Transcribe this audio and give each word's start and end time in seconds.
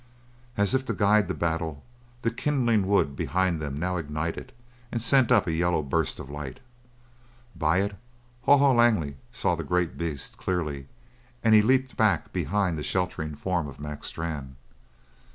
As 0.57 0.73
if 0.73 0.83
to 0.85 0.95
guide 0.95 1.27
the 1.27 1.35
battle, 1.35 1.83
the 2.23 2.31
kindling 2.31 2.87
wood 2.87 3.15
behind 3.15 3.61
them 3.61 3.77
now 3.77 3.97
ignited 3.97 4.51
and 4.91 4.99
sent 4.99 5.31
up 5.31 5.45
a 5.45 5.51
yellow 5.51 5.83
burst 5.83 6.17
of 6.17 6.27
light. 6.27 6.59
By 7.55 7.81
it 7.81 7.95
Haw 8.45 8.57
Haw 8.57 8.71
Langley 8.71 9.17
saw 9.31 9.53
the 9.53 9.63
great 9.63 9.99
beast 9.99 10.39
clearly, 10.39 10.87
and 11.43 11.53
he 11.53 11.61
leaped 11.61 11.97
back 11.97 12.33
behind 12.33 12.79
the 12.79 12.83
sheltering 12.83 13.35
form 13.35 13.67
of 13.67 13.79
Mac 13.79 14.03
Strann. 14.03 14.55